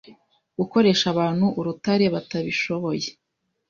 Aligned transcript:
Gukoresha 0.57 1.05
Abantu 1.13 1.45
Urutare 1.59 2.05
batabishoboye 2.13 3.09